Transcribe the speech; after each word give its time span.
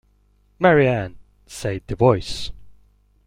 Mary 0.57 0.87
Ann!’ 0.87 1.15
said 1.45 1.83
the 1.85 1.95
voice. 1.95 2.49